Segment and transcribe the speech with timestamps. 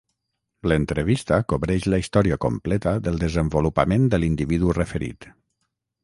[0.69, 5.29] L'entrevista cobreix la història completa del desenvolupament de l'individu referit.